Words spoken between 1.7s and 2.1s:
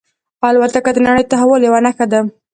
نښه